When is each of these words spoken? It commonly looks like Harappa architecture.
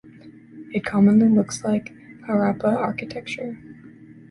It 0.73 0.83
commonly 0.83 1.29
looks 1.29 1.63
like 1.63 1.93
Harappa 2.27 2.75
architecture. 2.75 3.59